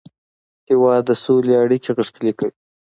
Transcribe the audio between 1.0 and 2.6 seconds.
د سولې اړیکې غښتلې کوي.